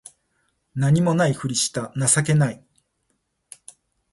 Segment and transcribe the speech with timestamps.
[0.73, 2.63] 何も無いふりした情けない